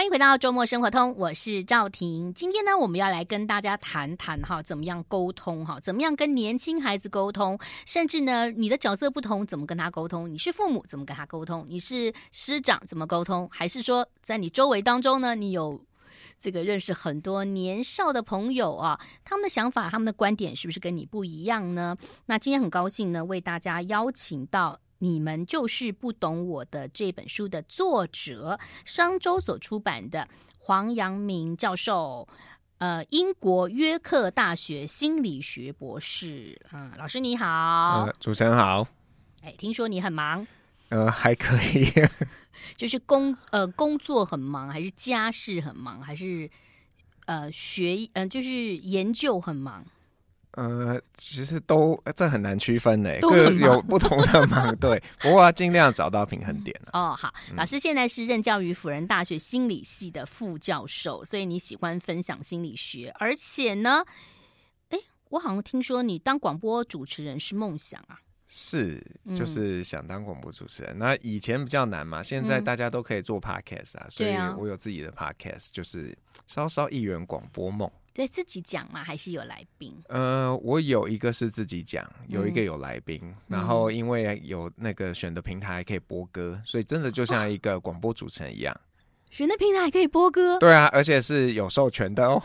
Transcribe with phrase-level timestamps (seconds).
[0.00, 2.32] 欢迎回到周末生活通，我是赵婷。
[2.32, 10.32] 今天呢，我们要来跟大家谈谈哈，怎么样沟通哈，怎么样跟年轻孩子沟通，甚至呢，你的角色不同，怎么跟他沟通？
[10.32, 11.66] 你是父母，怎么跟他沟通？
[11.68, 13.46] 你是师长，怎么沟通？
[13.52, 15.78] 还是说，在你周围当中呢，你有
[16.38, 21.94] 这个认识很多年少的朋友啊，他们的想法、他们的观点是不是跟你不一样呢？
[22.24, 24.80] 那今天很高兴呢，为大家邀请到。
[25.00, 30.28] 你们就是不懂我的这本书的作者，商周所出版的
[30.58, 32.28] 黄阳明教授，
[32.78, 36.60] 呃，英国约克大学心理学博士。
[36.72, 38.04] 嗯，老师你好。
[38.06, 38.86] 呃，主持人好。
[39.42, 40.46] 哎，听说你很忙。
[40.90, 41.90] 呃，还可以。
[42.76, 46.50] 就是工呃工作很忙，还是家事很忙，还是
[47.24, 49.82] 呃学嗯、呃、就是研究很忙？
[50.60, 54.76] 呃，其实都这很难区分呢，各有不同的忙。
[54.76, 64.04] 对，不过要尽量找到平衡点哦，好，嗯、老师现在是任教于辅仁大学心理系的副教授，所以你喜欢分享心理学，而且呢，
[64.90, 64.98] 哎，
[65.30, 68.18] 我好像听说你当广播主持人是梦想啊。
[68.46, 69.02] 是，
[69.38, 70.92] 就是想当广播主持人。
[70.94, 76.14] 嗯、那以前比较难嘛，现在大家都可以做 podcast 啊，嗯、所以我有自己的 podcast，就是
[76.46, 77.90] 稍稍一圆广播梦。
[78.12, 79.04] 对，自己讲吗？
[79.04, 79.94] 还是有来宾？
[80.08, 83.20] 呃，我有一个是自己讲，有一个有来宾。
[83.22, 88.78] 嗯、然后因为有那个选的平台可以播歌，所以真的就像一个广播主持人一样。
[89.30, 90.58] 选的平台还可以播歌？
[90.58, 92.42] 对啊，而且是有授权的哦。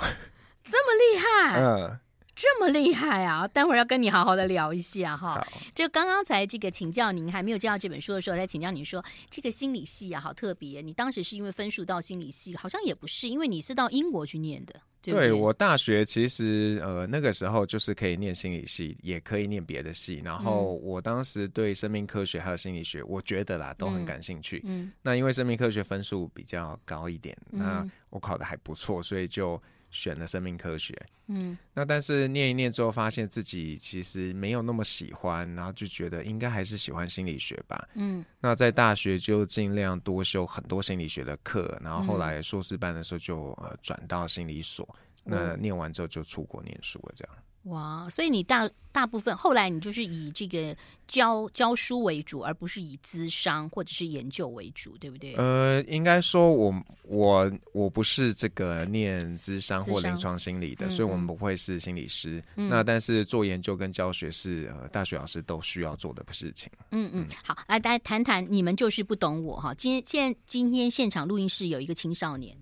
[0.64, 1.60] 这么厉害？
[1.60, 2.00] 嗯。
[2.38, 3.48] 这么厉害啊！
[3.48, 5.42] 待会儿要跟你好好的聊一下哈。
[5.74, 10.82] 就刚刚才这个请教您还没有介绍这本书的时候，再请教您说这个心理系啊，好特别。
[10.82, 14.76] 你当时是因为分数到心理系，好像也不是，因为你是到英国去念的。
[15.12, 20.22] 对，对，对，我大学其实呃那个时候就是可以念心理系，也可以念别的系。
[20.24, 24.62] 然后我当时对生命科学还有心理学，我觉得啦都很感兴趣。
[24.66, 29.62] 嗯，那因为生命科学分数比较高一点，那我考的还不错，所以就。
[29.96, 30.94] 选了生命科学，
[31.28, 44.88] 嗯，那但是念一念之后，发现自己其实没有那么喜欢，然后就觉得应该还是喜欢心理学吧，嗯，那在大学就尽量多修很多心理学的课，然后后来硕士班的时候就呃转到心理所，
[45.24, 47.34] 嗯、那念完之后就出国念书了，这样。
[47.66, 50.76] 哇，所以你大大部分后来你就是以这个
[51.08, 55.34] 教教书为主，而不是以资商或者是研究为主，对不对？
[55.34, 62.40] 呃，应该说我我我不是这个念资商或临床心理的，所以我们不会是心理师。
[62.56, 66.72] 嗯、那但是做研究跟教学是呃大学老师都需要做的事情。
[66.92, 69.74] 嗯嗯，好，来大家谈谈，你们就是不懂我哈。
[69.74, 72.56] 今天现今天现场录音室有一个青少年，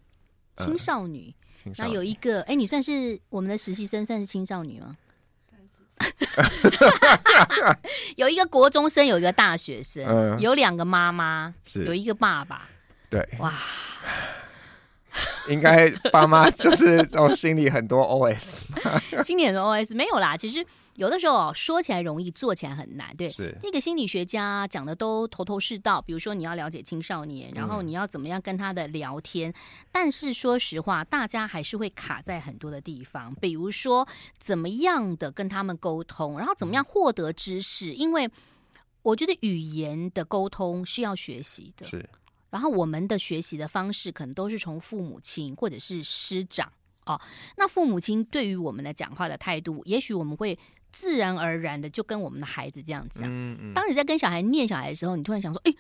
[0.58, 1.28] 青少女。
[1.38, 1.43] 呃
[1.78, 4.98] 那有一个，哎，你算是我们的实习生，算是青少女吗？
[8.18, 11.86] 有一个国中生，有一个大学生，嗯、有两个妈妈，是。
[11.86, 12.68] 有一个爸爸，
[13.10, 13.54] 对，哇，
[15.48, 18.64] 应该爸妈就是我， 心里很多 OS，
[19.24, 20.66] 心里很多 OS 没有啦，其实。
[20.96, 23.16] 有的时候说起来容易，做起来很难。
[23.18, 26.00] 对，是那个心理学家讲的都头头是道。
[26.00, 29.50] 比如说，你要了解青少年，然后你要怎么样跟他的聊天。
[29.50, 29.54] 嗯、
[29.92, 33.34] 但是说实话，大家还是会卡在很多的地方。
[33.36, 37.92] 比如说，怎么样的跟他们沟通，然后怎么样获得知识。
[37.92, 38.30] 嗯、因为
[39.02, 41.88] 我觉得语言的沟通是要学习的。
[41.88, 42.08] 是，
[42.52, 46.72] 然后我们的学习的方式可能都是从父母亲或者是师长
[47.08, 47.20] 哦。
[47.58, 50.56] 那父母亲对于我们的讲话的态度，也许我们会。
[50.94, 53.28] 自然而然的就跟我们的孩子这样讲。
[53.28, 55.74] 嗯嗯、当你在跟小孩念小孩的时候，你突然想说：“哎，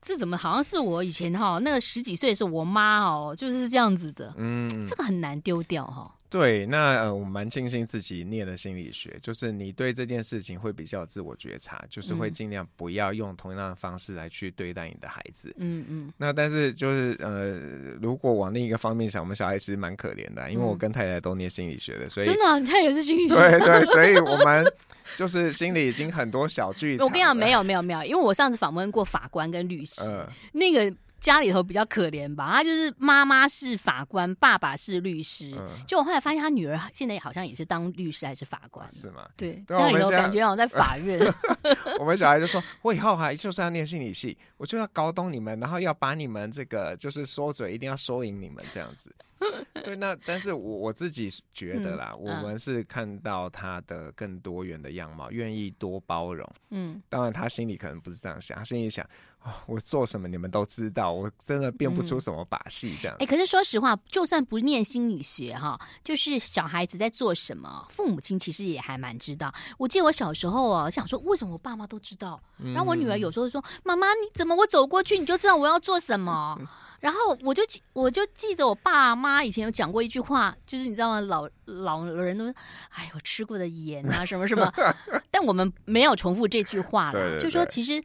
[0.00, 6.14] 这怎么好像是我以前哈那个十几岁的时候，我妈哦就是这样子的。”嗯，这个很难丢掉哈。
[6.30, 15.54] 对，那呃，我蛮庆幸自己念了心理学，就是你对这件事情会比较自我觉察，就是会尽量不要用同样的方式来去对待你的孩子。
[15.56, 16.12] 嗯嗯。
[16.18, 17.58] 那但是就是呃，
[18.00, 23.34] 如果往另一个方面想，我们小孩其实蛮可怜的，因为我跟太太都念心理学的，所以真的，你太太也是心理学。
[23.34, 24.64] 对 对，所以我们
[25.16, 27.06] 就是心里已经很多小剧场。
[27.06, 30.94] 我跟你讲，没有没有没有，因为我上次访问过法官跟律师，呃、那个。
[31.20, 35.52] 家里头比较可怜吧，他就是妈妈是法官，爸爸是律师。
[35.58, 39.28] 嗯、就我后来发现，他女儿现在好像也是当律师还是法官，是吗？
[39.36, 41.20] 对，对家里头感觉好像在法院。
[41.98, 49.12] 我们小孩就说：“我以后还就是要念心理系，我就要搞懂你们，然后要把你们这个就是说嘴一定要说赢你们这样子。
[49.84, 56.48] ”对，那但是我我自己觉得啦，嗯、我们是看到他的更多元的样貌，愿意多包容。
[56.70, 59.04] 嗯，当然他心里可能不是这样想，他心里想。
[59.44, 63.16] 哦，我做什么你们都知道，我真的变不出什么把戏这样。
[63.20, 69.52] 哎、嗯欸，可是说实话，就算不念心理学哈，就是小孩子在做什么，父母亲其实也还蛮知道。
[69.78, 72.40] 我记得我小时候啊，想说为什么我爸妈都知道，
[72.74, 76.58] 然后我女儿有时候说：“妈妈、嗯，你怎么我走过去你就知道我要做什么？
[76.98, 77.62] ”然后我就
[77.92, 81.20] 我就记着我爸妈以前有讲过一句话，就是你知道吗？
[81.20, 82.48] 老老人都，
[82.90, 84.68] 哎，我吃过的盐啊，什么什么。
[85.30, 88.02] 但我们没有重复这句话了，就说其实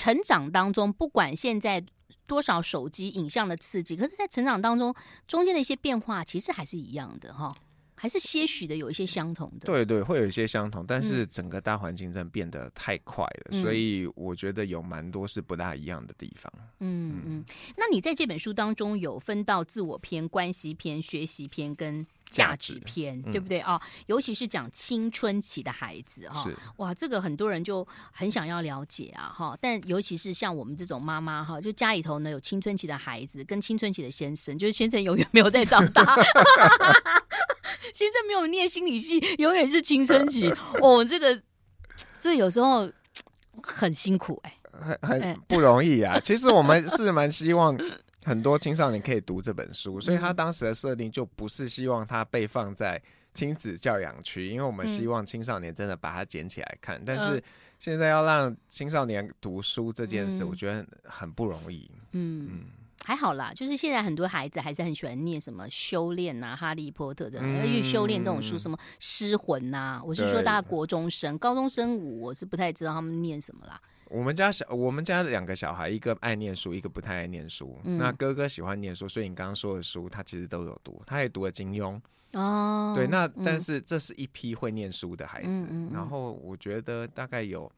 [0.00, 1.84] 成长当中，不管现在
[2.26, 4.94] 多少手机影像的刺激，可是，在成长当中
[5.28, 7.54] 中间的一些变化，其实还是一样的哈。
[8.00, 16.50] 还是些许的有一些相同的，对对，会有一些相同，但是整个大环境真的变得太快了，嗯、所以我觉得有蛮多是不大一样的地方。
[16.78, 17.44] 嗯嗯，嗯，
[17.76, 23.60] 那你在这本书当中有分到自我篇、关系篇、学习篇跟价值篇，值对不对？
[23.60, 23.78] 啊？
[24.06, 26.56] 尤其是讲青春期的孩子哈，是。
[26.78, 36.16] 哇，这个很多人就很想要了解啊哈，但尤其是像我们这种妈妈哈，就家里头呢有青春期的孩子跟青春期的先生，就是先生永远没有在长大。
[37.94, 40.50] 先生没有念心理系，永远是青春期
[40.80, 41.04] 哦。
[41.04, 41.40] 这个，
[42.20, 42.90] 这有时候
[43.62, 46.18] 很辛苦哎、欸，很很不容易啊。
[46.20, 47.76] 其实我们是蛮希望
[48.24, 53.00] 很多青少年可以读这本书，所以他当时的设定就不是希望他被放在
[53.34, 57.00] 亲子教养区，因为我们希望青少年真的把它捡起来看。
[57.04, 57.42] 但是
[57.78, 61.90] 现在要让青少年读书这件事，我觉得很不容易。
[62.12, 62.48] 嗯。
[62.50, 62.64] 嗯
[63.10, 70.00] 还好啦，就是现在很多孩子还是很喜欢念什么修炼啊、哈利波特的，而且修炼这种书，什么失魂呐。
[70.06, 73.80] 我是说，大家国中生、高中生，我是不太知道他们念什么啦。
[74.04, 77.76] 我们家小，我们家两个小孩，一个爱念书，一个不太爱念书。
[77.82, 82.00] 嗯、那哥哥喜欢念书，所以你刚刚说的书，他其实都有读，他也读了金庸。
[82.34, 87.68] 哦，对，那、嗯、但是这是一批会念书的孩子，然后我觉得大概有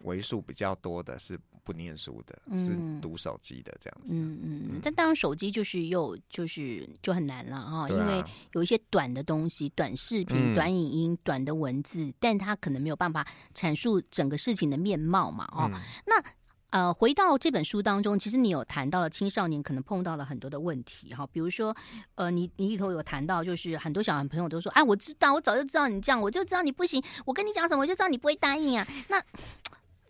[0.00, 1.38] 为数比较多的是。
[1.66, 4.14] 不念书的，是读手机的这样子。
[4.14, 4.80] 嗯嗯嗯。
[4.80, 15.44] 但当然，手机就是又就是就很难了啊，因为有一些短的东西、短视频、短影音、短的文字，但它可能没有办法阐述整个事情的面貌嘛。
[15.50, 15.68] 哦，
[16.06, 16.22] 那
[16.70, 21.74] 呃，回到这本书当中，其实你有谈到了青少年可能碰到了很多的问题哈，比如说
[22.16, 28.86] 呃，你你里头有谈到，就是很多小孩朋友都说，哎，我知道，我早就知道你这样，我就知道你不行，我跟你讲什么，我就知道你不会答应啊。
[29.08, 29.22] 那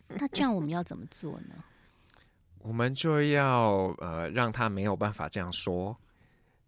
[0.08, 1.54] 那这样我们要怎么做呢？
[2.60, 5.96] 我们就要呃让他没有办法这样说，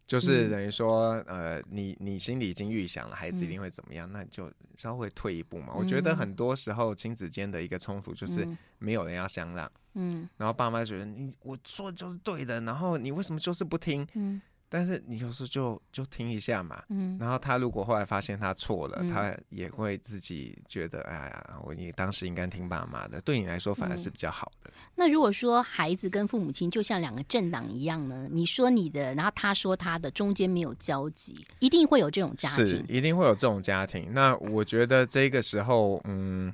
[0.07, 5.73] 就是等于说呃你你心里已经预想了孩子一定会怎么样，嗯、那你就稍微退一步嘛。
[5.75, 8.47] 嗯、我觉得很多时候亲子间的一个冲突就是
[8.79, 14.07] 没有人要相让，嗯，然后爸妈觉得你我说的就是对的，然后你为什么就是不听？
[14.15, 14.41] 嗯。
[14.69, 24.71] 但是你有时候就就听一下嘛，嗯，然后他如果后来发现他错了，嗯、他也会自己觉得，哎呀，我你当时应该听爸妈的，对你来说反而是比较好的。
[24.71, 28.29] 嗯、那如果说孩子跟父母亲就像两个政党一样呢？
[28.31, 34.13] 你说你的，然后他说他的，中间没有交集，一定会有这种家庭，是一定会有这种家庭。
[34.13, 36.53] 那我觉得这个时候，嗯，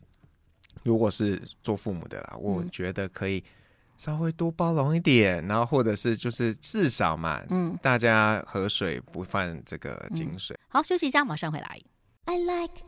[0.85, 3.43] 如果是做父母的啦，我觉得可以。
[3.97, 10.59] 稍微多包容一点，然后或者是就是至少嘛，嗯，大家河水不犯这个井水。
[10.69, 11.81] 好，休息一下，马上回来。
[12.27, 12.83] I like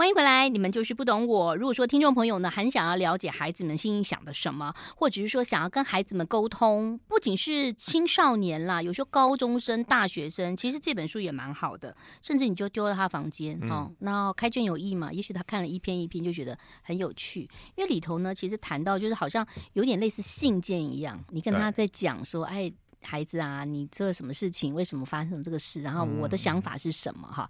[0.00, 1.54] 欢迎回来，你们就是不懂我。
[1.54, 11.94] 如果说听众朋友呢，很想要了解孩子们心里想的什么，或者是说想要跟孩子们沟通，不仅是青少年啦，有时候高中生、大学生，其实这本书也蛮好的。
[12.22, 15.12] 甚至你就丢到他房间，嗯哦，那开卷有益嘛？
[15.12, 17.42] 也许他看了一篇一篇就觉得很有趣，
[17.76, 22.72] 因为里头呢，其实谈到就是好像有点类似信件一样，你跟他在讲说，哎，
[23.02, 24.72] 孩子啊，你做了什么事情？
[24.72, 25.82] 为什么发生这个事？
[25.82, 27.28] 然后我的想法是什么？
[27.28, 27.46] 哈、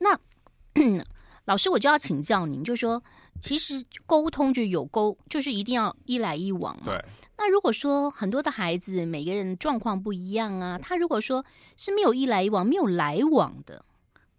[0.00, 1.04] 嗯，那。
[1.44, 3.02] 老师，我就要请教您，就说
[3.40, 6.92] 其实沟通就有沟，就是一定要一来一往嘛。
[6.92, 7.04] 对。
[7.36, 11.44] 那如果说很多的孩子，每个人状况不一样啊，他如果说
[11.76, 13.84] 是没有一来一往，没有来往的，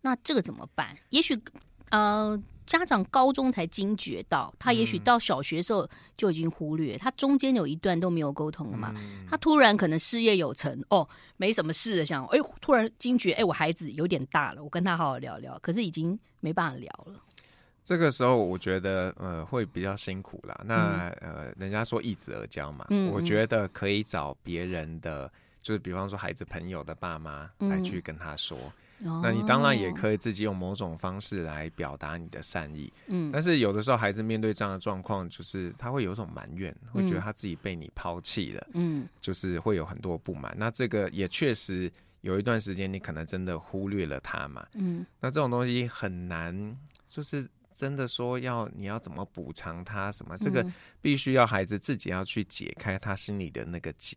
[0.01, 0.97] 那这个怎么办？
[1.09, 1.41] 也许，
[1.89, 2.41] 呃。
[2.65, 8.93] 家长高中才惊觉到，他也许到小学时候就已经忽略，他中间有一段都没有沟通了嘛。
[9.29, 17.19] 他突然可能事业有成，哦，没什么事了，想，哎，突然惊觉，哎，我孩子有点大了，我跟他好好聊聊，可是已经没办法聊了。
[17.83, 20.57] 这个时候我觉得，呃，会比较辛苦啦。
[20.65, 25.29] 那呃，人家说一子而教嘛，我觉得可以找别人的，
[25.61, 28.57] 就是比方说孩子朋友的爸妈来去跟他说。
[29.21, 40.55] 那你当然也可以自己用某种方式来表达你的善意，嗯，但是有的时候孩子面对这样的状况，就是他会有一种埋怨，会觉得他自己被你抛弃了，嗯，就是会有很多不满。
[40.57, 41.91] 那这个也确实
[42.21, 47.47] 有一段时间，你可能真的忽略了他嘛，嗯，那这种东西很难，就是。
[47.73, 50.37] 真的说要你要怎么补偿他什么？
[50.37, 50.65] 这个
[51.01, 54.15] 必须要孩子自己要去解开他心里的那个结。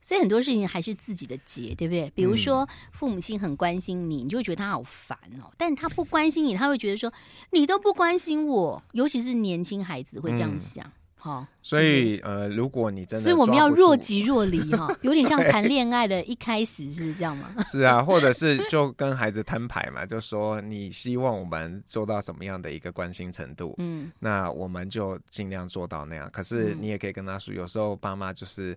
[0.00, 2.10] 所以很多事情还是自己的结，对不对？
[2.14, 5.50] 比如说父母亲很关心你，你就觉得他好烦哦。
[5.56, 7.12] 但他不关心你，他会觉得说
[7.50, 8.82] 你都不关心我。
[8.92, 10.90] 尤其是年轻孩子会这样想。
[11.24, 17.48] 好，所以呃，如果你真的，所以我们要若即若离哈， 有点像谈恋爱的一开始是这样吗？
[17.64, 26.28] 是啊，或者是就跟孩子摊牌嘛，就说你希望我们做到什么样的一个关心程度，嗯，那我们就尽量做到那样。
[26.30, 28.76] 可是你也可以跟他说，有时候爸妈就是。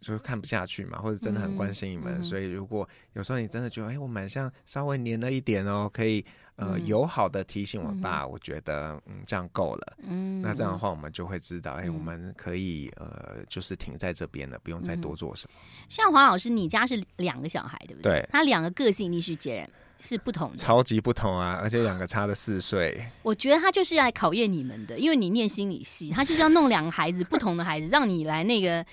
[0.00, 6.24] 就是看不下去嘛，或者真的很关心你们，嗯嗯、所以如果有时候你真的觉得，哎、欸，我蛮像稍微黏了一点哦，可以
[6.56, 15.58] 呃友好的提醒我爸，嗯、我觉得嗯这样够了，嗯，那这样的话我们就会知道，哎、欸，我们可以呃就是停在这边了，不用再多做什么。
[15.88, 18.12] 像黄老师，你家是两个小孩对不对？
[18.12, 23.06] 对，他两个个性你是截然是不同的，超级不同啊，而且两个差了四岁。
[23.22, 28.84] 我觉得他就是来考验你们的，因为你念心理系，他就是要弄两个孩子不同的孩子，让你来那个。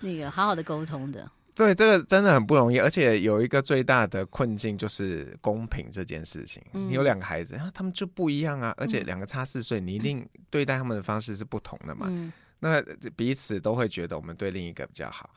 [0.00, 6.62] 那个好好的沟通的，对，这个真的很不容易，而且有一个最大的困境就是公平这件事情。
[6.72, 12.06] 嗯、你有两个孩子，啊，他们就不一样啊，而且两个差四岁，嗯、你一定对待他们的方式是不同的嘛。
[12.08, 12.80] 嗯、那
[13.16, 15.30] 彼此都会觉得我们对另一个比较好，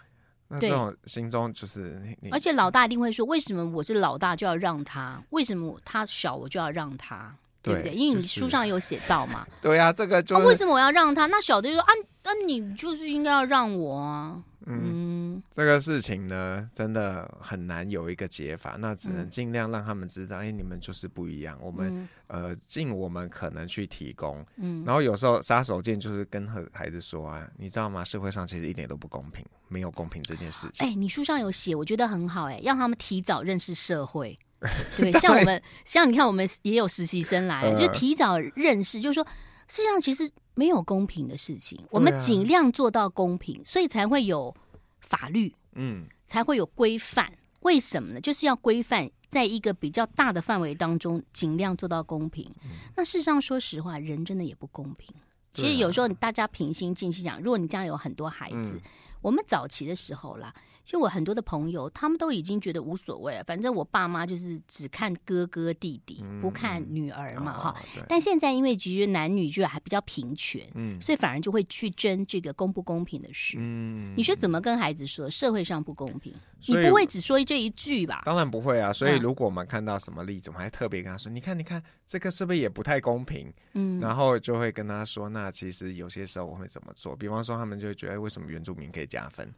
[0.47, 5.19] 那这种心中就是你，而且老大一定会说，为什么我是老大就要让他？
[5.31, 7.35] 为什么他小我就要让他？
[7.61, 7.93] 对不对？
[7.93, 9.45] 因为你书上有写到嘛。
[9.61, 11.27] 对呀，这个就为什么我要让他？
[11.27, 11.91] 那小的就说啊，
[12.23, 14.41] 那你就是应该要让我啊。
[14.67, 21.57] 嗯，这个事情呢，真的很难有一个解法，那只能尽量让他们知道，哎，你们就是不一样。
[21.59, 24.45] 我们呃，尽我们可能去提供。
[24.57, 28.03] 嗯，然后有时候杀手锏就是跟孩子说啊，你知道吗？
[28.03, 30.87] 社会上其实一点都不公平，没有公平这件事情。
[30.87, 34.37] 哎，你书上有写，我觉得很好，哎，让他们提早认识社会。
[34.97, 39.25] 对，像我们，像你看，我们也有实习生来，就提早认识，就是说，
[39.67, 40.31] 世界上其实。
[40.53, 44.53] 没有公平的事情，我们尽量做到公平，啊、所以才会有
[44.99, 47.31] 法律，嗯，才会有规范。
[47.61, 48.19] 为什么呢？
[48.19, 52.45] 就是要规范在一个比较大的范围当中，尽量做到公平。
[52.65, 55.15] 嗯、那事实上，说实话，人真的也不公平。
[55.53, 58.81] 其实有时候大家平心静气讲，如果你家里有很多孩子，嗯、
[59.21, 60.53] 我们早期的时候啦。
[60.83, 68.03] 就我很多的朋友，他们都已经觉得无所谓了，反正我爸妈就是只看哥哥弟弟，嗯、不看女儿嘛，哈、哦。
[68.09, 73.57] 但现在因为其实男女就还比较平权，嗯，所以反而就会去争这个公不公平的事。
[73.59, 76.33] 嗯，你是怎么跟孩子说社会上不公平？
[76.67, 78.21] 你不会只说这一句吧？
[78.25, 78.91] 当然不会啊。
[78.93, 87.15] 所以如果我们看到什么例子，我们还特别跟他说：“你看，你看，这个是不是也不太公平？”嗯，然后就会跟他说：“那其实有些时候我会怎么做？
[87.15, 89.51] 比方说，他们就会觉得，为什么原住民可以加分？”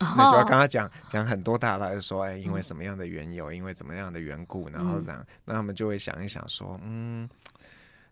[0.00, 7.28] 那就要跟他讲讲很多大道，就说哎，因为什么样的缘由，因为怎么样的缘故，然后这样，那他们就会想一想说，嗯，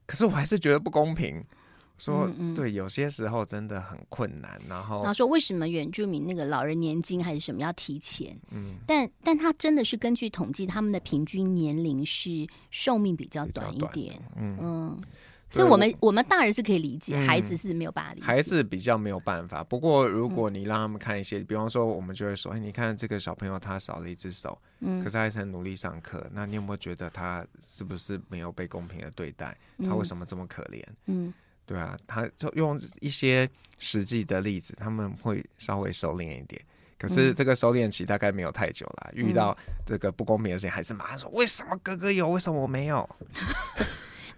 [0.07, 1.43] 可是我还是觉得不公平。
[2.01, 4.57] 说对，有些时候真的很困难。
[4.69, 8.39] 然后他说，为什么原住民那个老人年金还是什么要提前？
[8.53, 14.15] 嗯，但但他真的是根据统计，他们的平均年龄是寿命比较短一点。
[14.37, 15.01] 嗯嗯。
[15.51, 18.27] 所以我们我们大人是可以理解，孩子是没有办法理解。
[18.27, 19.65] 孩子比较没有办法。
[19.65, 26.27] 不过如果你让他们看一些，比方说我们就会说，哎，你看这个小朋友他少了一只手，嗯，可是他还是很努力上课。
[26.33, 29.57] 那你有没有觉得他是不是没有被公平的对待？
[29.85, 30.85] 他为什么这么可怜？
[31.07, 31.33] 嗯，
[31.65, 36.61] 对啊，他就用一些实际的例子，他们会稍微收敛一点。
[36.99, 43.09] 可是这个收敛期大概没有太久了，遇到这个不公平的事情，还是马上说，为什么哥哥有，为什么我没有？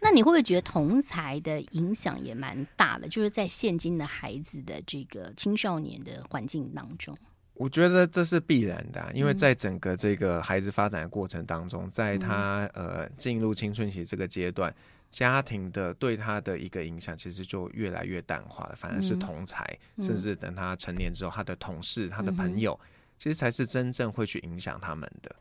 [0.00, 3.06] 那你会不会觉得同才的影响也蛮大的？
[3.08, 7.16] 就是在现今的孩子的这个青少年的环境当中，
[7.54, 14.74] 我觉得这是必然的啊，因为在整个这个孩子发展的过程当中，在他呃进入青春期这个阶段，
[15.10, 22.78] 家庭的对他的一个影响其实就越来越淡化了，反而是同才，甚至等他成年之后，他的同事、他的朋友，
[23.18, 25.36] 其实才是真正会去影响他们的。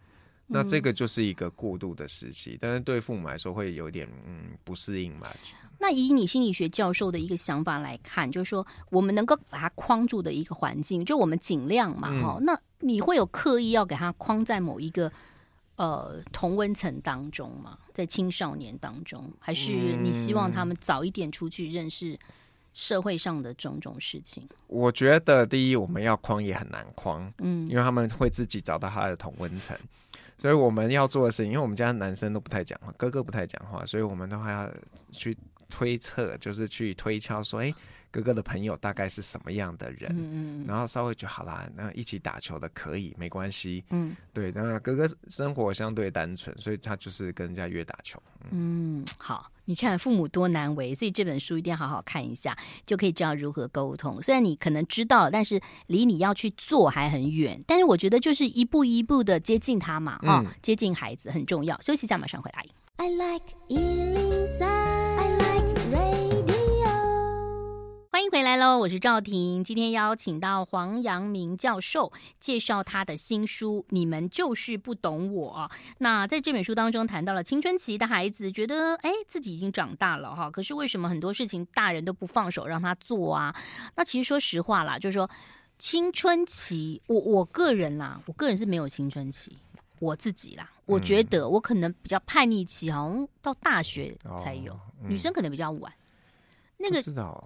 [0.51, 5.27] 那这个就是一个过渡的时期，但是对父母来说会有点嗯不适应嘛。
[5.81, 12.37] 那以你心理学教授的一个想法来看，就是说我们能够把它框住的一个环境，就我们尽量嘛哈。
[12.39, 15.09] 嗯、那你会有刻意要给他框在某一个
[15.77, 17.77] 呃同温层当中吗？
[17.93, 22.19] 在青少年当中，还是你希望他们早一点出去认识
[22.73, 24.43] 社会上的种种事情？
[24.67, 29.77] 我觉得第一，我们要框也很难框，嗯，因为他们会自己找到他的同温层。
[30.39, 34.71] 所以我们要做的事情，因为我们家男生都不太讲话，哥哥不太讲话，所以我们都还要
[35.11, 35.37] 去
[35.69, 37.71] 推测，就是去推敲说，哎，
[38.09, 49.51] 哥哥的朋友大概是什么样的人，嗯嗯，然后稍微就好啦，那一起打球的可以，没关系，嗯，对，那哥哥生活相对单纯，所以他就是跟人家约打球，嗯，嗯，好。
[49.69, 52.57] 你看父母多难为，所以这本书一定要好好看一下，
[52.87, 54.19] 就可以知道如何沟通。
[54.19, 57.63] 虽然你可能知道，但是离你要去做还很远。
[57.67, 61.79] 但是我觉得就是一步一步的接近他嘛，啊、嗯哦，接近孩子很重要。
[61.81, 62.65] 休息一下，马上回来。
[62.97, 63.45] I like
[68.29, 69.63] 迎回来喽，我是赵婷。
[69.63, 75.67] 今天邀请到黄阳明教授介绍他的新书《你们就是不懂我》。
[75.97, 83.55] 那在这本书当中谈到了青春期的孩子觉得，哎，自己已经长大了哈，可是为什么很多事情大人都不放手让他做啊？
[83.95, 85.27] 那其实说实话啦，就是说
[85.79, 89.57] 青春期，我我个人啦，我个人是没有青春期，
[89.97, 95.91] 我自己啦，我觉得我可能比较叛逆期，好像到大学才有，哦嗯、女生可能比较晚。
[96.77, 97.43] 那个知道。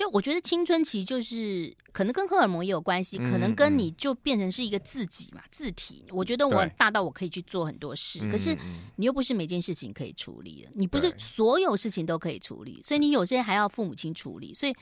[0.00, 6.06] 就我觉得青春期就是可能跟荷尔蒙也有关系，嗯、可能跟你就变成是一个自己嘛，嗯、自体。
[6.08, 8.56] 我觉得我大到我可以去做很多事，可是
[8.96, 14.74] 你又不是每件事情可以处理的，你不是所有事情都可以处理，所以你有些还要父母亲处理，所以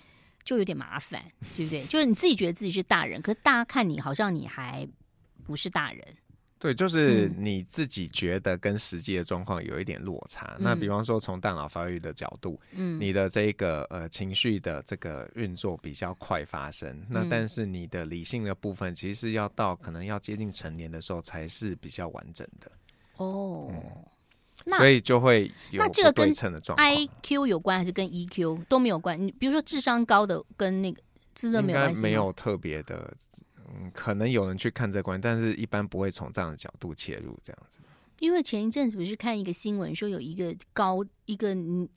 [0.44, 1.20] 就有点麻烦，
[1.56, 1.84] 对不对？
[1.86, 4.88] 就是你自己觉得自己是大人，可是大家看你好像你还
[5.44, 6.06] 不是大人。
[6.58, 10.56] 对，就是你自己觉得跟实际的状况有一点落差。
[10.58, 16.90] 嗯、那比方说，从大脑发育的角度，嗯，你的这个呃情绪的这个运作比较快发生。
[16.90, 22.72] 嗯、那但是你的理性的部分，其实要到可能要接近成年的时候才是比较完整的。
[23.18, 23.72] 哦，
[24.76, 26.32] 所以就会有那这个跟
[26.76, 29.20] I Q 有关还是跟 E Q 都没有关？
[29.20, 31.00] 你比如说智商高的跟那个
[31.36, 33.14] 智商没有关系没有特别的。
[33.68, 37.80] 嗯，可能有人去看这关，但是一般不会从这样的角度切入这样子。
[38.20, 41.54] 因为前一阵子不是看一个新闻，说有一个高一个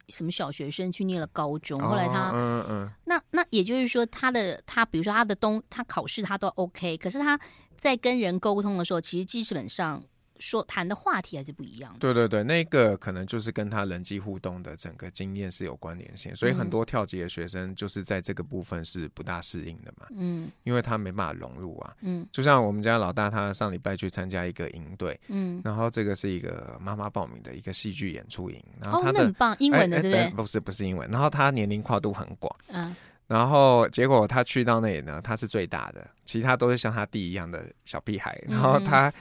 [0.10, 7.40] 什么小学生去念了高中，后来他，哦、嗯嗯，那那也就是说，他的他，比如说他的东，他考试他都 OK，可是他
[7.78, 10.04] 在跟人沟通的时候，其实基本上。
[10.42, 12.00] 说谈的话题还是不一样的。
[12.00, 20.08] 对对对，那个可能就是跟他人际互动的整个经验是有关联性，所以很多跳级的学生就是在这个部分是不大适应的嘛。
[20.18, 21.96] 嗯，因为他没办法融入啊。
[22.02, 30.30] 嗯，就像我们家老大，他上礼拜去参加一个营队，嗯，然后这个是一个妈妈报名的一个戏剧演出营，然后他的、哦、很棒，英文的、欸、对不对？
[30.36, 32.96] 不是不是英文，然后他年龄跨度很广，嗯，
[33.28, 39.14] 然后结果他去到那里呢，他是最大的，其他都是像他弟一样的小屁孩，然后他。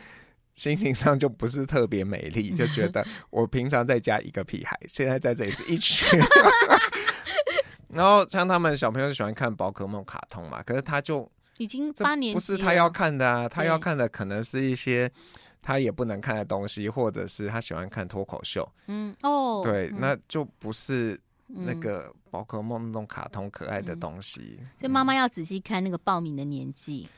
[0.60, 6.06] 嗯心情上就不是特别美丽，就觉得 我平常在家一个屁孩，现在在这里是一群。
[7.88, 15.10] 然后像他们小朋友喜欢看宝可梦卡通嘛，可是他就已经八年级，不是他要看的啊，他要看的可能是一些
[15.62, 18.70] 他也不能看的东西，或者是他喜欢看脱口秀。
[18.86, 24.60] 嗯哦，对，那就不是那个宝可梦那种卡通可爱的东西。
[24.78, 27.08] 所以妈妈要仔细看那个报名的年纪。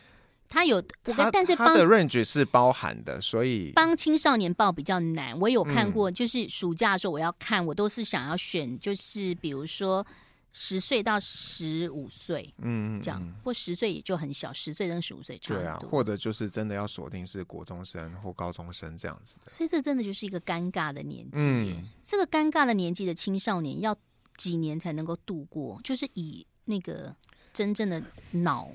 [0.53, 5.38] 他有，他但是他的 range 是包含的，所以帮青少年报比较难。
[5.41, 10.07] 我有看过，就是暑假的时候我要看，我都是想要选，就是比如说
[10.53, 15.62] 十岁到十五岁，嗯，这样，或十岁也就很小，十岁跟十五岁差不多。
[15.62, 19.51] 对啊，或者就是真的要锁定是国中生或高中生这样子的。
[19.51, 21.41] 所以这真的就是一个尴尬的年纪。
[21.41, 23.97] 嗯，这个尴尬的年纪的青少年要
[24.37, 25.81] 几年才能够度过？
[25.83, 27.17] 就是以那个
[27.55, 28.69] 真正的脑。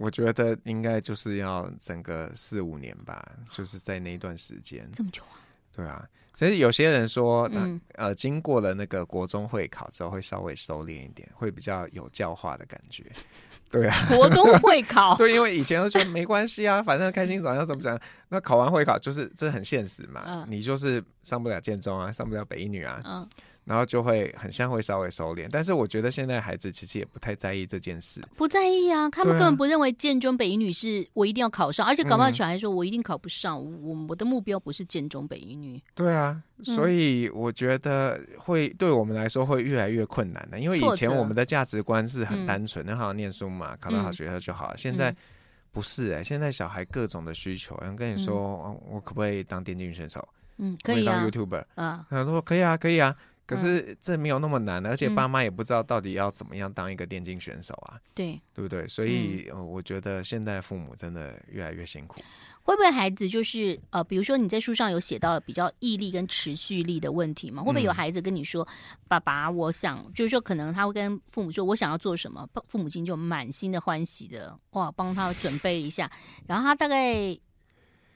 [0.00, 4.88] 我觉得应该就是要整个四五年吧，就是在那一段时间。
[4.94, 5.36] 这么久啊？
[5.76, 13.04] 对啊，所以有些人说，嗯、呃，经过了那个国中会考之后，会稍微收敛一点，会比较有教化的感觉。
[13.70, 18.00] 对啊，国中 会考，对，因为以前都觉得没关系啊，反正开心怎样怎么讲。
[18.28, 23.02] 那考完会考就是这很现实嘛，嗯、你就是上不了建中啊，上不了北一女啊。
[23.04, 23.28] 嗯
[23.70, 35.80] 然后就会很像会稍微收敛，但是我觉得现在孩子其实也不太在意这件事，不在意啊，他们根本不认为建中北一女是我一定要考上，啊、而且搞不好小孩说我一定考不上，嗯、我我的目标不是建中北一女。
[35.94, 44.74] 对啊，所以我觉得会对我们来说会越来越困难的，因为以前我们的价值观是很单纯的，好好念书嘛，考到好学校就好了。
[44.74, 45.14] 嗯、现在
[45.70, 50.26] 不是哎、欸，现在小孩各种的需求，然后跟你说，嗯、我可不可以当电竞选手？
[50.58, 51.12] 嗯，可以啊。
[51.14, 53.16] 当 YouTuber 啊，他说可以啊，可以啊。
[53.50, 58.86] 可是这没有那么难，而且爸妈也不知道到底要怎么样当一个电竞选手啊，对，对不对？
[58.86, 62.20] 所以我觉得现在父母真的越来越辛苦。
[62.62, 67.60] 会不会孩子就是呃，比如说你在书上有写到了比较毅力跟持续力的问题嘛？
[67.62, 68.66] 会不会有孩子跟你说，
[69.08, 76.08] 爸爸，我想就是说，可能他会跟父母说，我想要做什么，父母亲就满心的欢喜的哇，帮他准备一下，
[76.46, 77.36] 然后他大概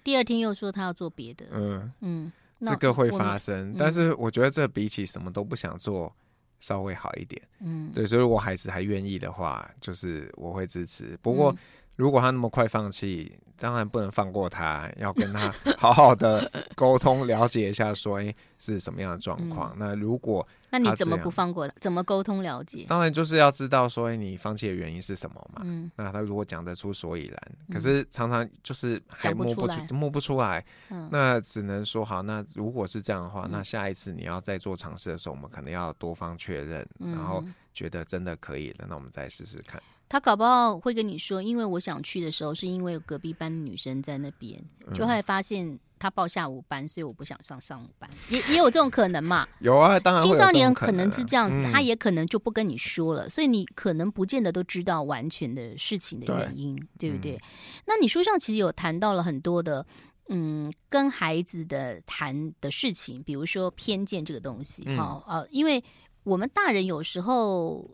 [0.04, 2.32] 第二天又说他要做别的，嗯嗯。
[2.64, 6.14] 嗯这个会发生，嗯、但是我觉得这比起什么都不想做
[6.58, 7.40] 稍微好一点。
[7.60, 11.18] 嗯，对，所以我孩子还愿意的话，就是我会支持。
[11.20, 11.54] 不过
[11.96, 19.70] 如果他那么快放弃，当然不能放过他，要跟他 好好的沟通，了解一下，说，哎，是什么样的状况？
[19.74, 21.74] 嗯、那如果那你怎么不放过他？
[21.80, 22.84] 怎么沟通了解？
[22.88, 25.62] 当然就是要知道说，你放弃的原因是什么嘛。
[25.64, 30.64] 嗯，那他如果讲得出所以然，可是常常就是还摸不出，摸不出来。
[30.90, 32.22] 嗯，那只能说好。
[32.22, 39.80] 那如果是这样的话，嗯、那下一次你要再做尝试的时候，我们可能要多方确认，嗯、然后觉得真的可以了，那我们再试试看。
[40.14, 44.62] 他搞不好会跟你说，因为我想去的时候，是因为隔壁班的女生在那边，
[44.94, 49.44] 就会发现他报下午班，所以我不想上上午班，也也有这种可能嘛？
[49.58, 57.34] 有啊，当然青少年可能是这样子，他也可能就不跟你说了，所以你可能不见得都知道完全的事情的原因，对，对不对？
[57.34, 57.40] 嗯、
[57.86, 59.84] 那你书上其实有谈到了很多的，
[60.28, 65.82] 嗯，跟孩子的谈的事情，比如说偏见这个东西，好、嗯、呃，因为
[66.22, 67.90] 我们大人有时候。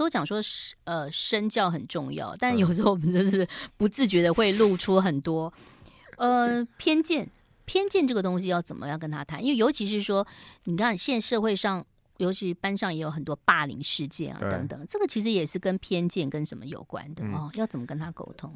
[0.00, 5.52] 都讲说是呃身教很重要，但有时候我们就是不自觉的会露出很多
[6.16, 7.28] 呃偏见。
[7.66, 9.44] 偏见这个东西要怎么样跟他谈？
[9.44, 10.26] 因为尤其是说，
[10.64, 11.84] 你看现在社会上，
[12.16, 17.50] 尤其班上也有很多霸凌事件啊等等，这个其实也是跟偏见跟什么有关的哦。
[17.54, 18.52] 要怎么跟他沟通？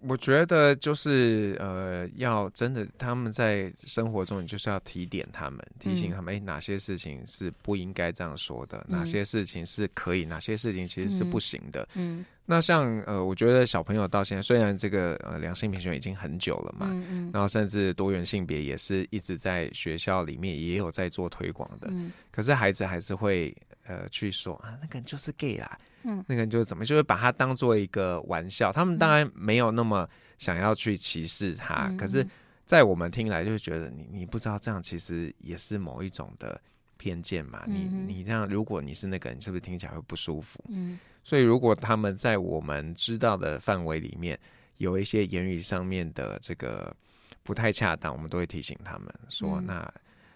[0.00, 11.82] 我觉得就是呃，要真的他们在生活中，你就是要提点他们，提醒他们，哎、嗯，哪些事情是不应该这样说的，嗯、哪些事情是可以，哪些事情其实是不行的。
[11.94, 25.76] 嗯，嗯那像呃，我觉得小朋友到现在，虽然这个呃两性平权已经很久了嘛，嗯嗯，然后甚至多元性别也是一直在学校里面也有在做推广的，嗯，可是孩子还是会呃去说啊，那个人就是 gay 啦。
[26.04, 28.72] 嗯，那个人就怎么，就会把它当做一个玩笑。
[28.72, 30.08] 他们当然没有那么
[30.38, 32.26] 想要去歧视他，嗯、可是，
[32.64, 36.60] 在我们听来，就是觉得你你不知道这样其实也是某一种的
[36.96, 37.64] 偏见嘛。
[37.66, 37.74] 嗯、
[38.06, 40.64] 你你这样，如果你是那个你，是不是听起来会不舒服？
[40.68, 44.38] 嗯，所以如果他们在我们知道的范围里面
[44.76, 46.94] 有一些言语上面的这个
[47.42, 49.94] 不太恰当，我们都会提醒他们说：嗯、那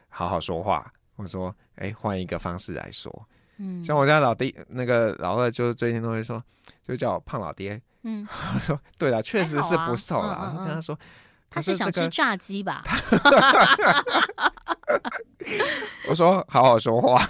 [0.09, 3.29] 好好说话，或者说，哎，换一个方式来说。
[3.63, 6.43] 嗯，像我家老弟那个老二，就最近都会说，
[6.85, 7.81] 就叫我胖老爹。
[8.03, 8.27] 嗯，
[8.61, 10.33] 说对了，确实是不瘦了。
[10.35, 10.99] 啊、跟他说，
[11.49, 12.83] 他是想吃炸鸡吧？
[16.09, 17.25] 我说好好说话。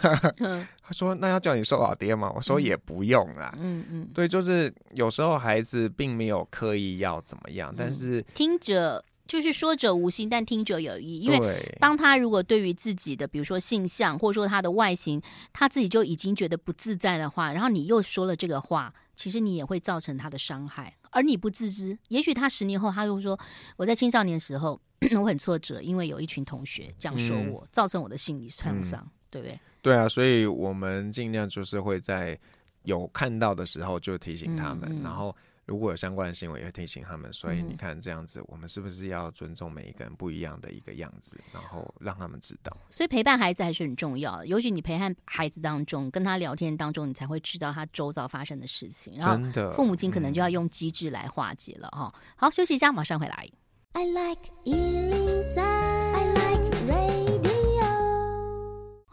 [0.83, 2.33] 他说那要叫你瘦老爹吗？
[2.35, 3.53] 我说也不用啦。
[3.59, 9.05] 嗯嗯，对，就是有时候孩子并没有刻意要怎么样，但是听着。
[9.27, 11.21] 就是说者无心，但听者有意。
[11.21, 21.97] 因为当他如果对于自己的，比如说性向，或者说他的外形，他自己就已经觉得不自在的话，然后你又说了这个话，其实你也会造成他的伤害，而你不自知。
[22.09, 23.39] 也许他十年后，他就说
[23.79, 24.79] ：“我在青少年时候，
[25.17, 32.39] 我很挫折，因为有一群同学这样说我，嗯、造成我的心理创伤，嗯、对不对？”对啊，所以我们尽量就是会在
[32.83, 35.35] 有看到的时候就提醒他们，然后。
[35.65, 37.33] 如果有相关的新闻，也会提醒他们。
[37.33, 42.77] 所以你看这样子，我们是不是要尊重每一个人不一样的一个样子，然后让他们知道？
[42.91, 49.19] 所以陪伴孩子还是很重要的，尤其你陪伴孩子当中，跟他聊天当中，你才会知道他周遭发生的事情。
[49.19, 52.13] 真的，父母亲可能就要用机制来化解了哈。
[52.15, 53.49] 嗯、好，休息一下，马上回来。
[53.95, 54.51] I like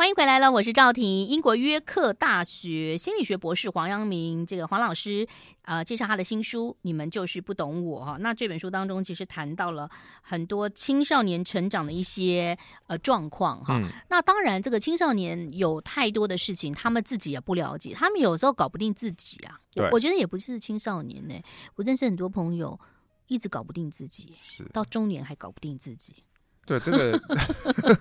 [0.09, 1.27] 欢迎回来了，我是赵婷。
[1.27, 5.27] 英国约克大学心理学博士黄阳明，这个黄老师，
[5.61, 8.17] 呃，介绍他的新书《你们就是不懂我》哈。
[8.19, 9.87] 那这本书当中其实谈到了
[10.23, 13.79] 很多青少年成长的一些呃状况哈。
[13.79, 19.59] 嗯、那当然，这个青少年有太多的事情，他们自己也不了解，他们有时候搞不定自己啊。
[19.71, 21.39] 对我，我觉得也不是青少年呢，
[21.75, 22.79] 我认识很多朋友
[23.27, 26.23] 一直搞不定自己，是到中年还搞不定自己。
[26.69, 27.19] 对这个，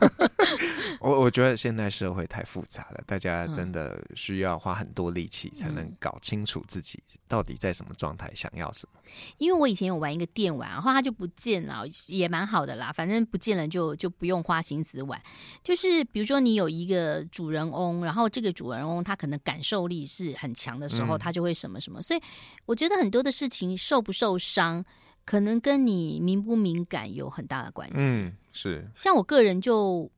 [1.01, 9.01] 我我觉得现代社会太复杂了，大家真的需要花很多力气才能搞清楚自己到底在什么状态，想要什么。
[9.39, 12.93] 因为我以前有玩一个电玩，然后它就不见了，也蛮好的啦。
[12.93, 15.19] 反正不见了就就不用花心思玩。
[15.63, 22.03] 就是比如说你有一个主人翁，然后这个主人翁他可能感受力是很强的时候，他就会什么什么。
[22.03, 22.21] 所以
[22.67, 24.85] 我觉得很多的事情受不受伤，
[25.29, 27.97] 可能跟你敏不敏感有很大的关系。
[27.99, 28.33] 嗯。
[28.51, 30.11] 是，像我个人就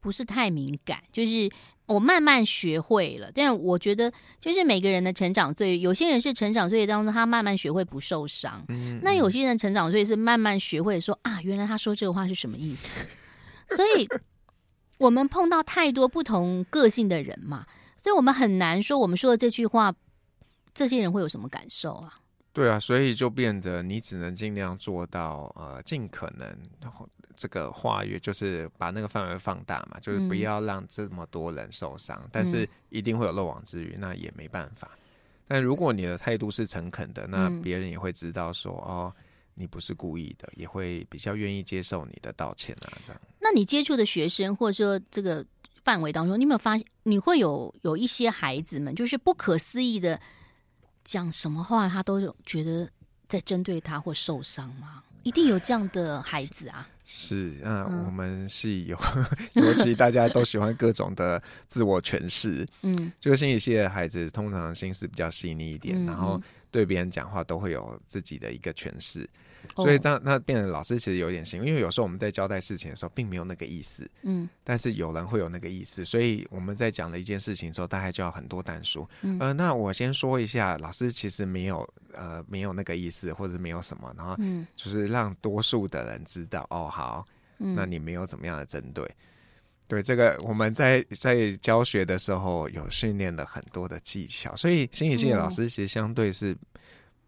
[0.00, 1.50] 不是太敏感，就是
[1.84, 3.30] 我慢慢学会了。
[3.34, 12.88] 但我觉得，就是每个人的成长岁月，有些人是成长岁月当中他慢慢学会不受伤，嗯嗯，那有些人成长岁月是慢慢学会说啊，原来他说这个话是什么意思。
[13.68, 14.08] 所以，
[14.96, 17.66] 我们碰到太多不同个性的人嘛，
[17.98, 19.94] 所以我们很难说我们说的这句话，
[20.72, 22.14] 这些人会有什么感受啊？
[22.54, 26.56] 对啊，所以就变得你只能尽量做到呃，尽可能。
[27.36, 34.88] 这个跨越就是把那个范围放大嘛，就是不要让这么多人受伤，嗯、但是一定会有漏网之鱼，那也没办法。
[35.48, 39.12] 但如果你的态度是诚恳的，那别人也会知道说，哦，
[39.54, 43.20] 你不是故意的，也会比较愿意接受你的道歉啊，这样。
[43.40, 45.44] 那你接触的学生，或者说这个
[45.82, 50.18] 范围当中，你有没有发现，你会有有一些孩子们，就是不可思议的
[51.04, 52.88] 讲什么话，他都有觉得
[53.28, 55.02] 在针对他或受伤吗？
[55.22, 56.88] 一定有这样的孩子啊。
[57.06, 58.98] 是，那我们是有，
[59.54, 62.66] 嗯、 尤其大家都喜欢各种的自我诠释。
[62.80, 66.40] 嗯，就是心理系的孩子，通常心思比较细腻一点，嗯、然后
[66.70, 69.28] 对别人讲话都会有自己的一个诠释。
[69.76, 87.26] 所以这样，那变成老师其实有点辛苦，因为有时候我们在交代事情的时候，并没有那个意思，嗯，但是有人会有那个意思，所以我们在讲了一件事情之后，大概就要很多但数，嗯，呃，那我先说一下，老师其实没有，呃，没有那个意思，或者没有什么，然后，嗯，就是让多数的人知道，哦，好，
[87.58, 89.10] 那你没有怎么样的针对，
[89.88, 96.56] 对这个，我们在在教学的时候有训练了很多的技巧，所以心理系的老师其实相对是。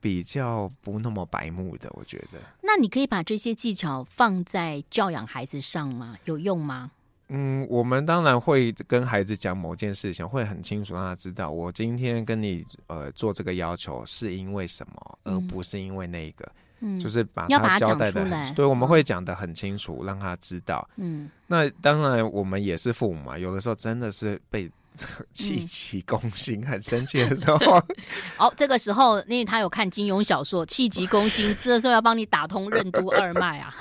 [0.06, 2.38] 比较不那么白目的，我觉得。
[2.62, 6.16] 那你可以把这些技巧放在教养孩子上吗？
[6.26, 6.92] 有用吗？
[7.28, 16.48] 嗯，我们当然会跟孩子讲某件事情，会很清楚让他知道，我今天跟你呃做这个要求是因为什么，嗯、而不是因为那个。
[16.78, 20.88] 嗯，就是把他交代的，对，我们会讲的很清楚，让他知道。
[20.94, 24.70] 嗯，那当然我们也是父母嘛，有的时候真的是被。
[25.32, 27.56] 气急攻心，嗯、很生气的时候，
[28.38, 33.74] 哦，这个时候，因为他有看金庸小说，气急攻心，这时候要帮你打通任督二脉啊。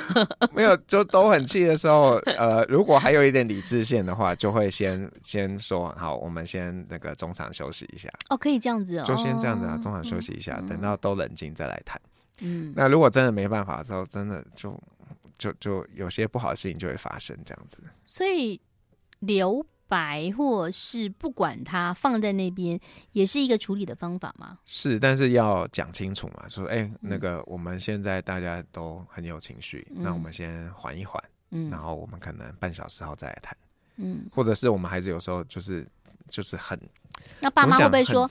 [0.52, 8.08] 没有，就都很气的时候，呃，如果还有一点理智线的话，就会先先说好，我们先那个中场休息一下。
[8.28, 12.00] 哦，可以这样子哦，就先这样子啊，中场休息一下，嗯、等到都冷静再来谈。
[12.40, 14.78] 嗯，那如果真的没办法的时候，真的就
[15.38, 17.82] 就就有些不好的事情就会发生，这样子。
[18.04, 18.60] 所以
[19.20, 19.64] 留。
[19.90, 22.78] 白或是不管它放在那边，
[23.10, 24.56] 也是一个处理的方法吗？
[24.64, 33.56] 是，但是要讲清楚嘛，说哎、欸，那个我们现在大家都很有情绪，嗯、那我们先缓一缓，嗯，然后我们可能半小时后再来谈，
[33.96, 35.84] 嗯，或者是我们孩子有时候就是
[36.28, 36.80] 就是很，
[37.40, 38.30] 那爸妈会不会说？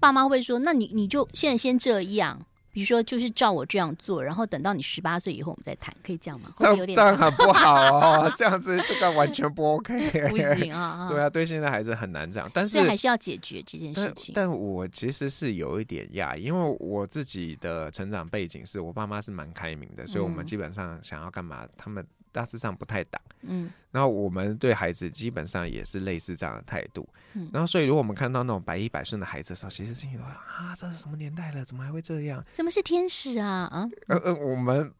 [0.00, 0.58] 爸妈会不会说？
[0.58, 2.40] 那你你就现在先这样。
[2.78, 6.48] 比如说，就是照我这样做，然后等到你十八岁以后，我们再谈，可以这样吗？
[6.56, 11.08] 这样这样很不好哦，这样子这个完全不 OK，不行啊！
[11.10, 14.32] 对啊，对，现在孩子很难这样，但是还是要解决这件事情。
[14.32, 22.06] 但，但我其实是有一点讶异，因为我自己的成长背景是我爸妈是蛮开明的，所以我们基本上想要干嘛，他们。
[22.38, 32.44] 大致上不太挡，嗯，然后我们对孩子基本上也是类似这样的态度，嗯，然后所以如果我们看到那种百依百顺的孩子的时候，其实心里都啊，这是什么年代了，怎么还会这样？
[32.52, 33.68] 怎么是天使啊？
[33.72, 34.92] 啊，呃呃，我们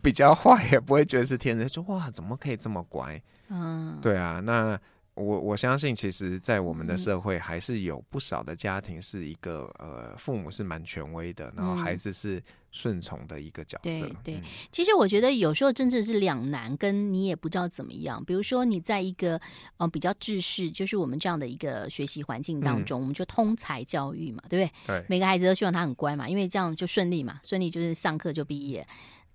[0.00, 3.20] 比较坏也不会觉得是天使，说哇，怎么可以这么乖？
[3.48, 4.78] 嗯，对啊，那。
[5.14, 14.08] 我我相信，其实，在我们的社会，还是有不少的家庭是一个呃，父母是蛮权威的，然后孩子是顺从的一个角色。
[14.24, 18.24] 对对，其实我觉得有时候真的是两难，跟你也不知道怎么样。
[18.24, 19.40] 比如说，你在一个
[19.76, 24.98] 呃比较制式，就是我们这样的一个学习环境当中，我们就通才教育嘛，对不对？
[24.98, 28.84] 对，每个孩子都希望他很乖嘛，因为这样就顺利嘛，顺利就是上课就毕业。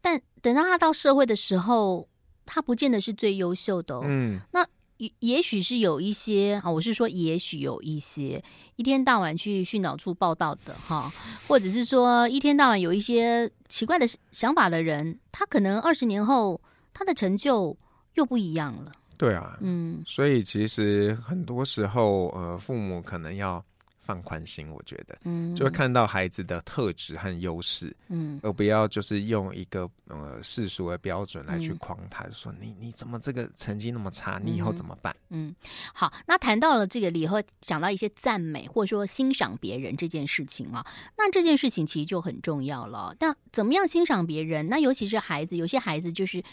[0.02, 2.10] 但等到他到社会的时候，
[2.46, 4.02] 他不见得是最优秀的哦。
[4.04, 4.68] 嗯，那。
[5.00, 8.44] 也也许是有一些啊，我是说，也许有一些
[8.76, 11.12] 一天到晚去训导处报道的哈，
[11.48, 16.60] 或者是说一天到晚有一些奇怪的想法的人，他可能二十年后
[16.94, 17.76] 他的成就
[18.16, 18.92] 又不一样了。
[19.18, 23.64] 对啊，嗯，所以其实很多时候，呃，父母可能要。
[24.10, 35.16] 放宽心，我觉得，嗯，就会看到孩子的特质和优势，嗯，而不要就是用一个呃世俗的标准来去框他，嗯、说你你怎么这个成绩那么差，你以后怎么办？
[35.30, 35.54] 嗯，
[35.94, 40.84] 好，那谈到了这个以后，讲到一些赞美或者说欣赏别人这件事情啊，
[41.16, 43.16] 那这件事情其实就很重要了。
[43.20, 44.68] 那怎么样欣赏别人？
[44.68, 46.44] 那尤其是孩子，有些孩子就是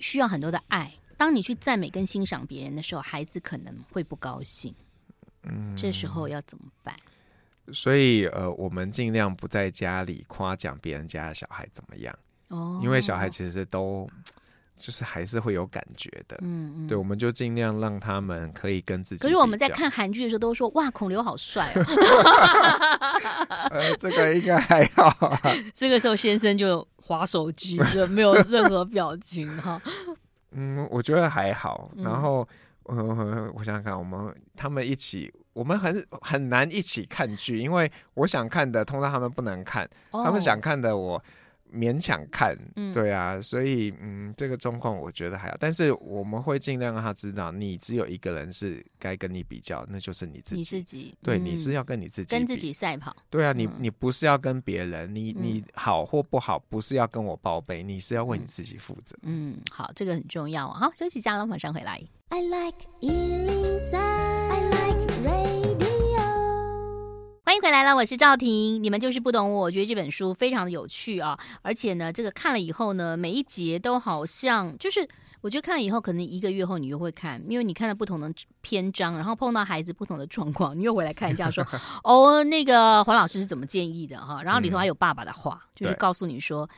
[0.00, 0.92] 需要很多的爱。
[1.16, 4.74] 当你去赞美跟欣赏别人的时候，孩子可能会不高兴。
[5.46, 6.94] 嗯，这时候要怎么办？
[7.72, 12.14] 所以呃，我们尽量不在家里夸奖别人家的小孩怎么样
[12.48, 14.06] 哦，因为小孩其实都
[14.76, 16.36] 就是还是会有感觉的。
[16.42, 19.22] 嗯嗯，对，我们就尽量让他们可以跟自己。
[19.22, 21.84] 可是我们在看韩剧的时候都说哇，孔刘好帅哦。
[23.70, 25.40] 呃，这个应该还好啊。
[25.74, 29.80] 这个时候先生就滑手机，就没有任何表情哈。
[30.50, 31.90] 嗯，我觉得还好。
[31.96, 32.46] 然后。
[32.84, 41.22] 呃，我想想看，我们他们一起，我们很很难一起看剧，因为我想看的，通常他们不能看；哦、他们想看的，我
[41.72, 59.16] 勉强看，嗯，对啊，所以嗯，这个状况我觉得还好，但是我们会尽量让他知道，你只有一个人是该跟你比较，那就是你自己，你自己，对，嗯、你是要跟你自己跟自己赛跑，对啊，你你不是要跟别人，你你好或不好，不是要跟我报备，你是要为你自己负责。
[59.22, 60.68] 嗯，好，这个很重要。
[60.68, 62.00] 好，休息一下了，马上回来。
[62.30, 63.98] I like 103.
[64.00, 66.20] I like radio.
[67.44, 68.82] 欢迎回来了，我是赵婷。
[68.82, 75.06] 你们就是不懂我，我觉得这本书非常的有趣啊，而且呢，这个看了以后呢，每一节都好像就是，
[75.42, 78.32] 我觉得看了以后，可能一个月后你又会看，因为你看了不同的
[78.62, 86.68] 篇章，然后碰到孩子不同的状况，你又回来看一下说，说 哦，那个黄老师是怎么建议的哈，然后里头还有爸爸的话，嗯、就是告诉你说，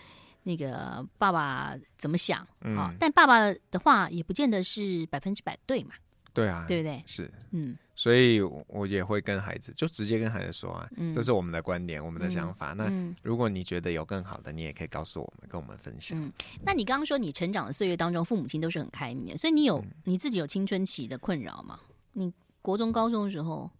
[0.46, 5.90] 那个爸爸怎么想啊，但爸爸的话也不见得是百分之百对嘛。
[6.32, 7.02] 对啊，对不对？
[7.06, 12.74] 是，嗯，所以我也会跟孩子，就直接跟孩子说啊，嗯、这是我们的观点，我们的想法。
[12.74, 16.16] 嗯、那如果你觉得有更好的，你也可以告诉我们，跟我们分享。
[16.22, 16.30] 嗯，
[16.62, 21.80] 那你刚刚说你成长的岁月当中，父母亲都是很开明，所以你有、嗯、你自己有青春期的困扰吗？
[22.12, 22.30] 你
[22.60, 23.70] 国中、高中的时候，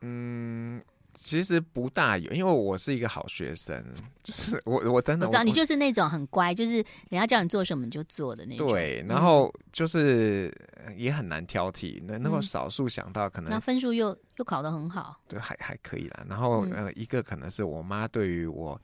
[0.00, 0.82] 嗯。
[1.18, 3.82] 其实不大有，因为我是一个好学生，
[4.22, 6.74] 就是我我真的我知道你就是那种很乖，就是
[7.08, 8.68] 人家叫你做什么你就做的那种。
[8.68, 10.54] 对，然后就是
[10.94, 16.24] 也很难挑剔，那那么少数想到可能、嗯、那分数又又考得很好，对，还还可以啦。
[16.28, 18.78] 然后呃，一个可能是我妈对于我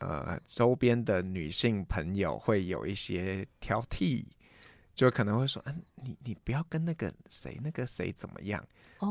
[0.00, 4.24] 呃周边的女性朋友会有一些挑剔，
[4.94, 8.62] 就可能会说，嗯、呃，你你不要跟那个谁那个谁怎么样。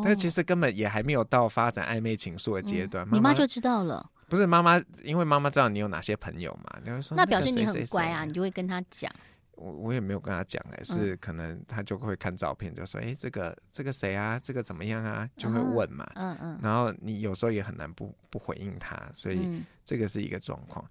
[0.03, 4.09] 但是其实根本也还没有到发展暧昧情愫的阶段，你妈就知道了。
[4.29, 9.11] 不是妈妈，因为妈妈知道你有哪些朋友嘛，你会说那表示你很乖啊，你就会跟他讲。
[9.55, 16.09] 我我也没有跟他讲，哎，是可能他就会看照片，就说哎，这个这个谁啊，这个怎么样啊，就会问嘛。
[16.15, 16.57] 嗯嗯。
[16.63, 20.83] 然后你有时候也很难不不回应他，所以这个是一个状况。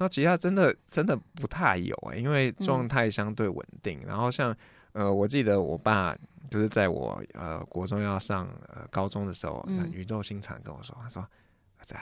[0.00, 4.00] 那其他真的真的不太有哎，因为状态相对稳定。
[4.04, 4.52] 然后像
[4.94, 6.16] 呃，我记得我爸。
[6.50, 11.24] 就是在我呃国中要上呃高中的时候，嗯、宇宙心长跟我说：“他说，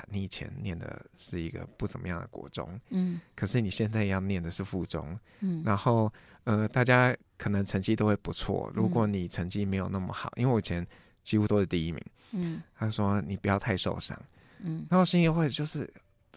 [0.08, 6.10] 你以前念的是一个不怎么样的国中，嗯，可是你现在要念的是附中，嗯，然后
[6.44, 8.72] 呃大家可能成绩都会不错。
[8.74, 10.86] 如果你成绩没有那么好，嗯、因为我以前
[11.22, 14.18] 几乎都是第一名，嗯，他说你不要太受伤，
[14.60, 15.86] 嗯，然后心里会就是。”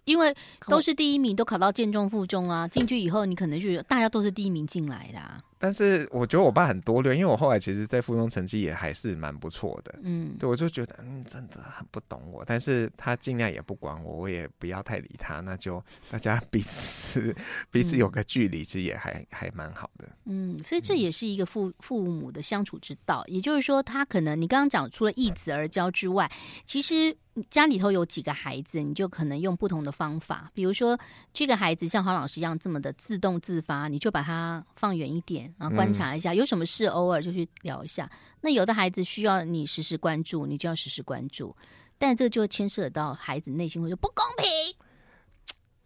[0.06, 0.36] 因为
[0.68, 5.42] 都是第一名，都考到建中、附中啊，进去以后你可能就大家都是第一名进来的啊。
[5.62, 9.94] 但是我觉得我爸很多虑，因为我后来其实，在附中成绩也还是蛮不错的。
[10.02, 17.36] 嗯，对，我就觉得嗯，真的很不懂我，但是他尽量也不管我，我也不要太理他，那就大家 彼此
[17.70, 20.10] 彼此有个距离，其实也还还蛮好的。
[20.26, 26.32] 嗯，所以这也是一个父父母的相处之道，也就是说，他可能你刚刚讲除了一子而教之外，
[26.66, 27.16] 其实。
[27.50, 30.52] 家里头有几个孩子，你就可能用不同的方法。
[30.54, 31.00] 比如说，
[31.34, 38.10] 这个孩子像黄老师一样这么的自动自发，你就把他放远一点，然后观察一下，嗯、有什么事偶尔就去聊一下。
[38.42, 41.56] 那有的孩子需要你时时关注，你就要时时关注。
[41.98, 44.48] 但这就牵涉到孩子内心会说不公平，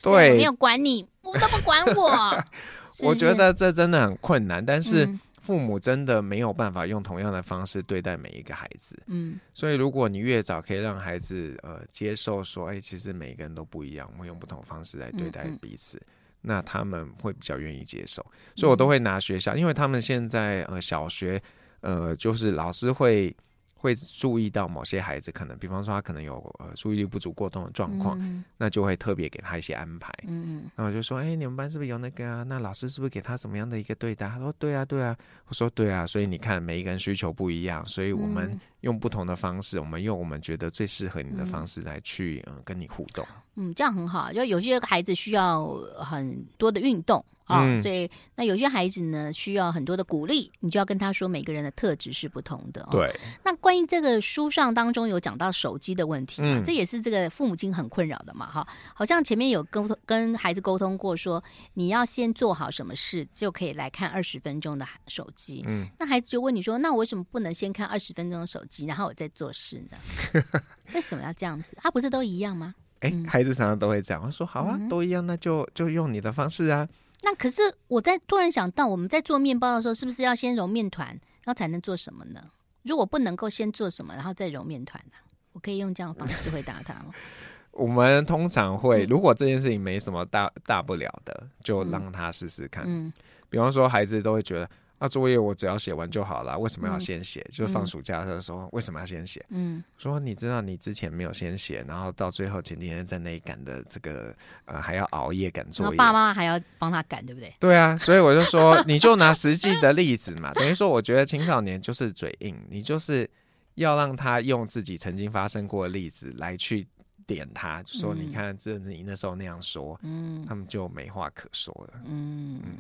[0.02, 2.44] 对，没有管你，我都不管我。
[2.92, 5.06] 是是我觉得这真的很困难，但是。
[5.06, 16.12] 嗯父母真的没有办法用同样的方式对待每一个孩子，嗯，所以如果你越早可以让孩子呃接受说，哎、欸，其实每一个人都不一样，我们用不同方式来对待彼此，嗯嗯，
[16.46, 18.26] 那他们会比较愿意接受。
[18.56, 21.42] 所以我都会拿学校，因为他们现在呃小学
[21.82, 23.36] 呃就是老师会。
[23.78, 30.12] 会注意到某些孩子可能，比方说他可能有呃注意力不足过动的状况，嗯、那就会特别给他一些安排。
[30.28, 32.44] 嗯嗯，然后我就说，哎，你们班是不是有那个啊？
[32.44, 34.28] 那老师是不是给他什么样的一个对待？
[34.28, 35.16] 他说，对啊，对啊。
[35.48, 36.06] 我说，对啊。
[36.08, 43.28] 所以你看，每一个人需求不一样，所以我们用不同的方式，嗯、我们用我们觉得最适合你的方式来去嗯、呃、跟你互动。
[43.56, 44.34] 嗯，这样很好。
[44.34, 45.68] 就有些孩子需要
[46.00, 47.24] 很多的运动。
[47.46, 52.82] 啊、哦，所以那有些孩子呢，需要很多的鼓励，你就要跟他说，每个人的特质是不同的。
[52.84, 53.20] 哦、对。
[53.44, 58.68] 那关于这个书上当中有讲到手机的问题，嗯，这也是这个父母亲很困扰的嘛，哈。
[58.94, 61.44] 好像前面有沟通跟孩子沟通过说，说
[61.76, 65.64] 你要先做好什么事，就可以来看二十分钟的手机。
[65.68, 65.88] 嗯。
[66.00, 69.98] 那孩子就问你说，那我为什么不能先看二十分钟的手机，然后我再做事呢？
[70.94, 71.78] 为什么要这样子？
[71.80, 72.74] 他不是都一样吗？
[73.02, 74.24] 哎、欸，孩子常常都会这样。
[74.24, 76.88] 我说好啊，嗯、都一样，那就就用你的方式啊。
[77.26, 82.40] 那可是我在突然想到，我们在做面包的时候，是不是要先揉面团，然后才能做什么呢？
[82.84, 85.18] 如果不能够先做什么，然后再揉面团呢？
[85.54, 87.12] 我可以用这样的方式回答他吗？
[87.74, 92.84] 我们通常会，如果这件事情没什么大大不了的，就让他试试看。
[92.86, 93.12] 嗯，
[93.50, 97.42] 比方说孩子都会觉得那作业我只要写完就好了，为什么要先写？
[97.42, 99.46] 嗯、就是放暑假的时候，为什么要先写？
[99.50, 107.54] 嗯，说你知道你之前没有先写，然后到最后前几天在那里赶的这个呃还要熬夜赶作业，爸爸妈妈还要帮他赶，对不对？
[107.60, 113.30] 对啊，所以我就说，你就拿实际的例子嘛，等于说，我觉得青少年就是嘴硬，你就是
[113.74, 116.88] 要让他用自己曾经发生过的例子来去
[117.28, 122.62] 点他，就说你看，这你那时候那样说，嗯，他们就没话可说了，嗯。
[122.64, 122.72] 嗯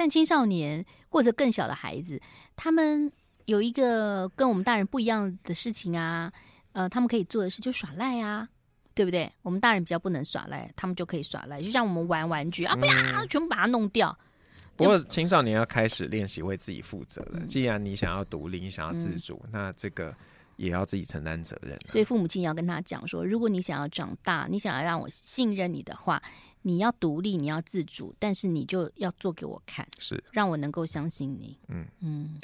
[0.00, 2.18] 但青少年或者更小的孩子，
[2.56, 3.12] 他们
[3.44, 6.32] 有一个跟我们大人不一样的事情啊，
[6.72, 8.48] 呃，他们可以做的事就耍赖啊，
[8.94, 9.30] 对不对？
[9.42, 14.18] 我们大人比较不能耍赖，他们就可以耍赖，就像我们玩玩具啊，不要全部把它弄掉。
[14.74, 17.40] 不过青少年要开始练习为自己负责了。
[17.46, 20.16] 既然你想要独立，你想要自主，嗯、那这个
[20.60, 21.78] 也要自己承担责任。
[21.88, 26.22] 所以父母亲要跟他讲说，如果你想要长大，你想要让我信任你的话。
[26.62, 31.58] 你要独立，你要自主，但是你就要做给我看，是让我能够相信你。
[31.68, 32.38] 嗯嗯，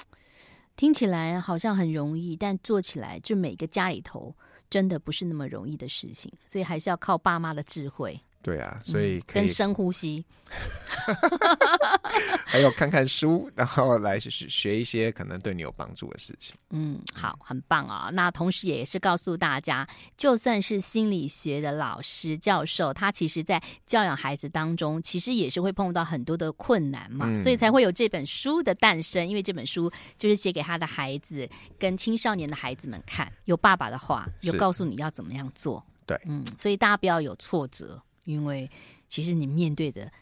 [0.75, 4.35] 听起来好像很容易，但做起来就每个家里头
[4.71, 8.19] 真的不是那么容易的事情，所以还是要靠爸妈的智慧。
[8.47, 10.25] 对啊，所以可以、嗯、跟深呼吸，
[12.47, 16.55] 还有看看书，然后来学学一些可能对你有帮助的事情。
[16.71, 18.11] 嗯，好，很棒啊、哦！
[18.13, 19.85] 那同时也是告诉大家，
[20.17, 29.27] 就算是心理学的老师教授，他其实在教养孩子当中，其实也是会碰到很多的困难嘛，嗯、所以才会有这本书的诞生。
[29.27, 31.49] 因为这本书就是写给他的孩子
[31.81, 35.85] 跟青少年的孩子们看，有爸爸的话，有告诉你要怎么样做。
[36.07, 38.01] 对，嗯，所以大家不要有挫折。
[38.27, 38.71] 因为
[39.09, 40.13] 其实你面对的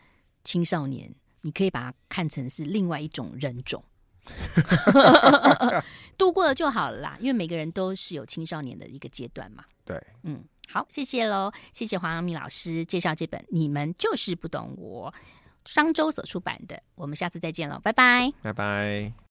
[0.44, 3.82] 青少年，你可以把它看成是另外一种人种，
[6.16, 7.16] 度过了就好了啦。
[7.18, 9.64] 因为每个人都是有青少年的一个阶段嘛。
[9.84, 15.12] 对，嗯，好，谢谢喽，谢谢黄阳明老师介绍这本《你们就是不懂我》，
[15.64, 16.80] 商周所出版的。
[16.94, 19.14] 我们下次再见喽，拜拜，拜拜。